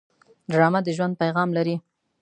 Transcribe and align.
ډرامه 0.51 0.79
د 0.83 0.87
ژوند 0.97 1.13
پیغام 1.21 1.49
لري 1.57 1.75